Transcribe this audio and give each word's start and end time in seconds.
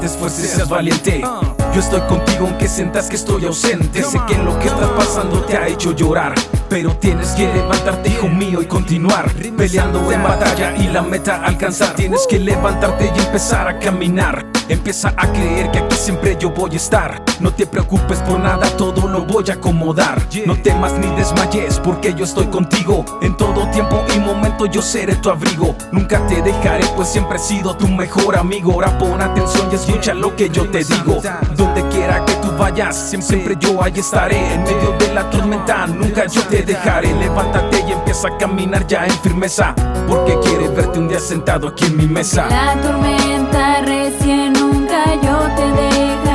te 0.00 0.06
esfuerces, 0.06 0.50
seas 0.50 0.68
valiente. 0.68 1.20
Yo 1.20 1.80
estoy 1.80 2.00
contigo 2.02 2.46
aunque 2.46 2.66
sientas 2.68 3.08
que 3.08 3.16
estoy 3.16 3.44
ausente. 3.44 4.02
Sé 4.02 4.18
que 4.26 4.36
lo 4.38 4.58
que 4.58 4.66
estás 4.66 4.88
pasando 4.90 5.42
te 5.42 5.56
ha 5.56 5.68
hecho 5.68 5.92
llorar. 5.92 6.34
Pero 6.68 6.96
tienes 6.96 7.28
que 7.32 7.46
levantarte, 7.52 8.08
hijo 8.08 8.28
mío, 8.28 8.62
y 8.62 8.66
continuar 8.66 9.30
peleando 9.56 10.10
en 10.10 10.22
batalla 10.22 10.74
y 10.76 10.88
la 10.88 11.02
meta 11.02 11.44
alcanzar. 11.44 11.94
Tienes 11.94 12.26
que 12.26 12.38
levantarte 12.38 13.12
y 13.14 13.18
empezar 13.18 13.68
a 13.68 13.78
caminar. 13.78 14.46
Empieza 14.68 15.12
a 15.16 15.30
creer 15.32 15.70
que 15.70 15.78
aquí 15.78 15.96
siempre 15.96 16.36
yo 16.40 16.50
voy 16.50 16.72
a 16.72 16.76
estar. 16.76 17.29
No 17.40 17.50
te 17.50 17.66
preocupes 17.66 18.18
por 18.18 18.38
nada, 18.38 18.68
todo 18.76 19.08
lo 19.08 19.24
voy 19.24 19.44
a 19.48 19.54
acomodar. 19.54 20.20
No 20.44 20.60
temas 20.60 20.92
ni 20.92 21.06
desmayes, 21.16 21.80
porque 21.80 22.12
yo 22.12 22.24
estoy 22.24 22.46
contigo. 22.46 23.02
En 23.22 23.34
todo 23.34 23.66
tiempo 23.70 24.04
y 24.14 24.18
momento 24.20 24.66
yo 24.66 24.82
seré 24.82 25.16
tu 25.16 25.30
abrigo. 25.30 25.74
Nunca 25.90 26.26
te 26.26 26.42
dejaré, 26.42 26.84
pues 26.96 27.08
siempre 27.08 27.38
he 27.38 27.40
sido 27.40 27.74
tu 27.74 27.88
mejor 27.88 28.36
amigo. 28.36 28.72
Ahora 28.72 28.98
pon 28.98 29.22
atención 29.22 29.68
y 29.72 29.74
escucha 29.76 30.12
lo 30.12 30.36
que 30.36 30.50
yo 30.50 30.68
te 30.70 30.84
digo. 30.84 31.22
Donde 31.56 31.82
quiera 31.88 32.22
que 32.26 32.34
tú 32.34 32.48
vayas, 32.58 32.94
siempre 32.96 33.56
yo 33.58 33.82
ahí 33.82 33.98
estaré. 33.98 34.52
En 34.52 34.62
medio 34.64 34.92
de 34.98 35.14
la 35.14 35.30
tormenta, 35.30 35.86
nunca 35.86 36.26
yo 36.26 36.42
te 36.42 36.62
dejaré. 36.62 37.14
Levántate 37.14 37.84
y 37.88 37.92
empieza 37.92 38.28
a 38.28 38.36
caminar 38.36 38.86
ya 38.86 39.06
en 39.06 39.18
firmeza. 39.22 39.74
Porque 40.06 40.38
quiere 40.44 40.68
verte 40.68 40.98
un 40.98 41.08
día 41.08 41.20
sentado 41.20 41.68
aquí 41.68 41.86
en 41.86 41.96
mi 41.96 42.06
mesa. 42.06 42.46
La 42.48 42.78
tormenta 42.82 43.80
recién 43.80 44.52
nunca 44.52 45.14
yo 45.14 45.38
te 45.56 45.62
dejaré. 45.62 46.29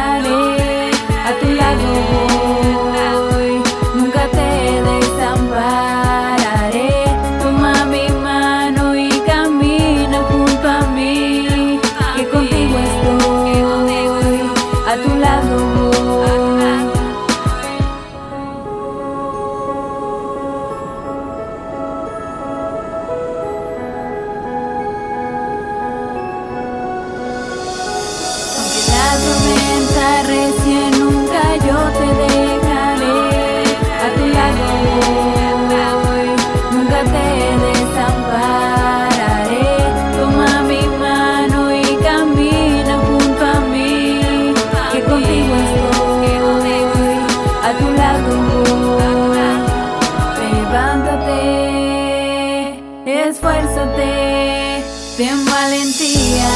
Ten 55.18 55.46
valentía, 55.46 56.50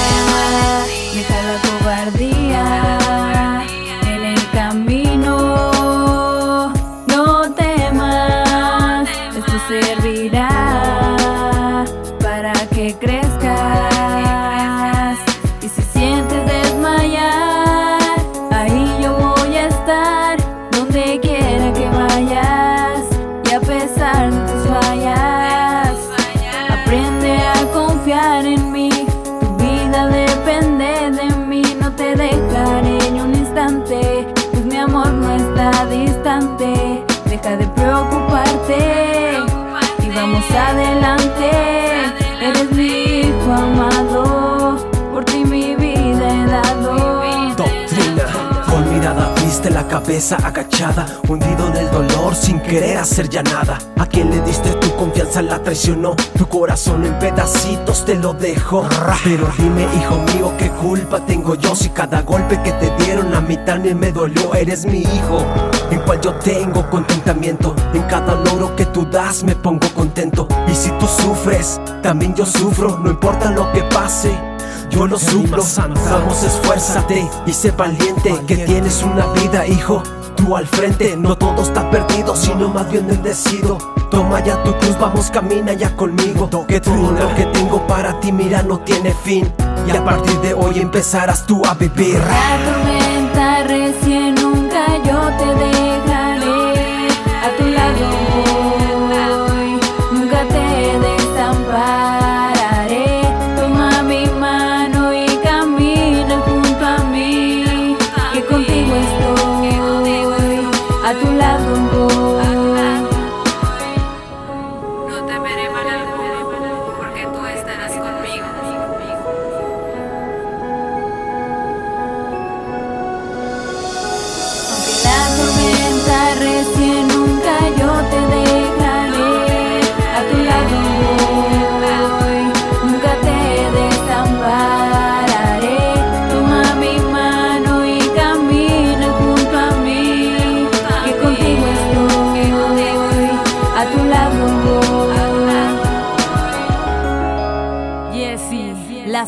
deja 1.14 1.42
la 1.48 1.58
cobardía 1.68 2.64
en 4.06 4.22
el 4.34 4.50
camino. 4.52 5.36
No 7.08 7.54
temas, 7.54 9.08
esto 9.38 9.58
servirá 9.70 10.50
para 12.22 12.54
que 12.76 12.96
crezcas. 13.00 13.50
Y 15.62 15.70
si 15.70 15.82
sientes 15.82 16.46
desmayar, 16.46 18.20
ahí 18.52 18.98
yo 19.02 19.12
voy 19.14 19.56
a 19.56 19.68
estar, 19.68 20.38
donde 20.72 21.20
quiera 21.22 21.72
que 21.74 21.88
vayas. 21.90 23.04
Y 23.50 23.54
a 23.54 23.62
pesar 23.62 24.32
de 24.34 24.40
tus 24.52 24.68
fallas, 24.68 25.19
Deja 37.30 37.56
de 37.58 37.68
preocuparte. 37.68 39.38
Y 40.02 40.10
vamos 40.10 40.44
adelante. 40.50 41.52
Eres 42.42 42.72
mi 42.72 42.88
hijo 42.88 43.52
amado, 43.54 44.59
la 49.70 49.88
cabeza 49.88 50.38
agachada 50.38 51.06
Hundido 51.28 51.68
en 51.68 51.78
el 51.78 51.92
dolor 51.92 52.36
sin 52.36 52.60
querer 52.60 52.98
hacer 52.98 53.30
ya 53.30 53.44
nada. 53.44 53.78
A 53.98 54.06
quien 54.06 54.30
le 54.30 54.42
diste 54.42 54.72
tu 54.72 54.96
confianza 54.96 55.42
la 55.42 55.62
traicionó 55.62 56.16
Tu 56.38 56.48
corazón 56.48 57.06
en 57.06 57.18
pedacitos 57.20 58.06
te 58.06 58.16
lo 58.16 58.34
dejó. 58.34 58.88
Pero 59.24 59.48
dime 59.58 59.88
hijo 59.98 60.18
mío 60.34 60.54
qué 60.58 60.70
culpa 60.70 61.26
tengo 61.26 61.56
yo 61.56 61.76
Si 61.76 61.90
cada 61.90 62.22
golpe 62.22 62.62
que 62.64 62.72
te 62.74 62.90
dieron 63.04 63.34
a 63.34 63.42
mí 63.42 63.58
también 63.66 64.00
me 64.00 64.12
dolió 64.12 64.54
Eres 64.54 64.86
mi 64.86 65.02
hijo 65.02 65.46
en 65.92 66.00
cual 66.02 66.22
yo 66.22 66.34
tengo 66.36 66.88
contentamiento. 66.90 67.76
En 67.94 68.04
cada 68.04 68.36
logro 68.36 68.76
que 68.76 68.86
tú 68.86 69.08
das 69.10 69.44
me 69.44 69.56
pongo 69.56 69.88
contento. 69.96 70.48
Y 70.68 70.76
si 70.76 70.90
tú 70.92 71.08
sufres, 71.08 71.82
también 72.04 72.36
yo 72.36 72.46
sufro 72.46 73.00
No 73.00 73.10
importa 73.10 73.52
lo 73.52 73.72
que 73.72 73.82
pase 73.84 74.49
yo 74.90 75.08
lo 75.08 75.18
suplo, 75.18 75.64
vamos 76.10 76.44
esfuérzate 76.44 77.30
y 77.46 77.54
sé 77.54 77.72
valiente 77.72 78.34
que 78.48 78.58
tienes 78.58 79.04
una 79.04 79.26
vida 79.34 79.66
hijo 79.68 80.04
Tú 80.40 80.56
al 80.56 80.66
frente, 80.66 81.18
no 81.18 81.38
todo 81.38 81.62
está 81.62 81.90
perdido, 81.92 82.34
sino 82.34 82.70
más 82.70 82.90
bien 82.90 83.06
bendecido. 83.06 83.78
Toma 84.10 84.42
ya 84.42 84.64
tu 84.64 84.72
cruz, 84.78 84.98
vamos 84.98 85.30
camina 85.30 85.74
ya 85.74 85.94
conmigo. 85.98 86.50
Que 86.66 86.80
todo 86.80 87.12
lo 87.12 87.36
que 87.36 87.46
tengo 87.48 87.86
para 87.88 88.18
ti 88.22 88.32
mira 88.32 88.64
no 88.64 88.80
tiene 88.80 89.14
fin. 89.14 89.52
Y 89.86 89.92
a 89.92 90.04
partir 90.04 90.40
de 90.40 90.54
hoy 90.54 90.80
empezarás 90.80 91.46
tú 91.46 91.62
a 91.66 91.74
vivir. 91.74 92.18
La 92.20 92.72
tormenta 92.72 93.64
recién 93.64 94.36
nunca 94.36 94.98
yo 95.04 95.20
te 95.38 95.46
dejaré. 95.46 95.79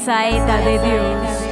Saeta 0.04 0.58
de 0.58 0.80
Dios. 0.80 1.52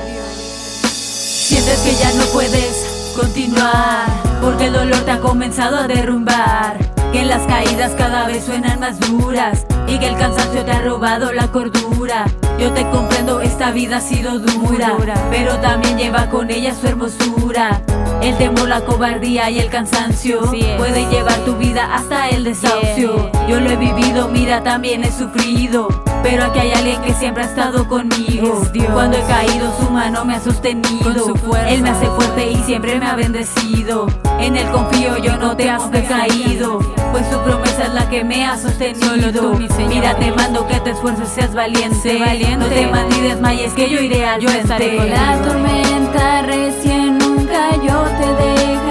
Sientes 0.91 1.79
que 1.79 1.93
ya 1.95 2.13
no 2.13 2.25
puedes 2.31 3.13
continuar 3.15 4.05
Porque 4.41 4.67
el 4.67 4.73
dolor 4.73 4.99
te 5.01 5.11
ha 5.11 5.19
comenzado 5.19 5.77
a 5.77 5.87
derrumbar 5.87 6.77
Que 7.11 7.25
las 7.25 7.45
caídas 7.47 7.93
cada 7.97 8.27
vez 8.27 8.45
suenan 8.45 8.79
más 8.79 8.99
duras 8.99 9.65
Y 9.87 9.99
que 9.99 10.07
el 10.07 10.17
cansancio 10.17 10.63
te 10.63 10.71
ha 10.71 10.81
robado 10.81 11.31
la 11.33 11.47
cordura 11.51 12.25
Yo 12.59 12.71
te 12.71 12.87
comprendo, 12.89 13.41
esta 13.41 13.71
vida 13.71 13.97
ha 13.97 14.01
sido 14.01 14.39
dura 14.39 14.95
Pero 15.31 15.57
también 15.57 15.97
lleva 15.97 16.29
con 16.29 16.49
ella 16.49 16.73
su 16.73 16.87
hermosura 16.87 17.81
el 18.21 18.37
temor, 18.37 18.67
la 18.67 18.81
cobardía 18.81 19.49
y 19.49 19.59
el 19.59 19.69
cansancio 19.69 20.51
es. 20.53 20.77
puede 20.77 21.09
llevar 21.09 21.37
tu 21.45 21.55
vida 21.55 21.95
hasta 21.95 22.27
el 22.27 22.43
desahucio. 22.43 23.31
Yeah. 23.31 23.47
Yo 23.47 23.59
lo 23.61 23.69
he 23.69 23.77
vivido, 23.77 24.27
mira, 24.27 24.61
también 24.61 25.05
he 25.05 25.11
sufrido. 25.11 25.87
Pero 26.23 26.43
aquí 26.43 26.59
hay 26.59 26.71
alguien 26.71 27.01
que 27.01 27.13
siempre 27.13 27.43
ha 27.43 27.45
estado 27.45 27.87
conmigo. 27.87 28.61
Es 28.63 28.71
Dios. 28.71 28.91
Cuando 28.91 29.17
he 29.17 29.23
caído, 29.23 29.73
su 29.79 29.89
mano 29.89 30.25
me 30.25 30.35
ha 30.35 30.39
sostenido. 30.39 31.03
Con 31.03 31.15
su 31.15 31.35
fuerza. 31.35 31.69
Él 31.69 31.81
me 31.81 31.89
hace 31.89 32.07
fuerte 32.07 32.51
y 32.51 32.57
siempre 32.63 32.99
me 32.99 33.05
ha 33.05 33.15
bendecido. 33.15 34.07
En 34.39 34.55
él 34.55 34.69
confío, 34.71 35.17
yo 35.17 35.37
no 35.37 35.55
temo 35.55 35.89
que 35.91 35.99
he 35.99 36.05
caído. 36.05 36.79
Pues 37.11 37.25
su 37.27 37.39
promesa 37.39 37.83
es 37.85 37.93
la 37.93 38.09
que 38.09 38.23
me 38.23 38.45
ha 38.45 38.57
sostenido. 38.57 39.07
Solo 39.07 39.31
tú, 39.31 39.57
mi 39.57 39.67
Señor. 39.69 39.89
Mira, 39.89 40.15
te 40.15 40.31
mando 40.31 40.67
que 40.67 40.79
te 40.79 40.91
esfuerces, 40.91 41.29
seas 41.29 41.53
valiente. 41.53 42.19
Valiente. 42.19 42.57
No 42.57 42.67
temas 42.67 43.05
ni 43.09 43.21
desmayes, 43.21 43.73
que 43.73 43.89
yo 43.89 43.99
iré 43.99 44.25
al 44.25 44.41
Yo 44.41 44.49
estaré 44.49 44.97
con 44.97 45.09
La 45.09 45.41
tormenta 45.41 46.41
recién 46.43 47.17
nunca 47.17 47.75
yo 47.75 48.03
te 48.03 48.43
dejaré. 48.43 48.88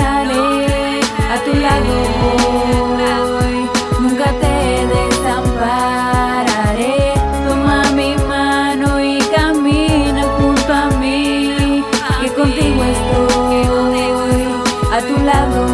a 14.98 15.00
tu 15.00 15.16
lado. 15.24 15.67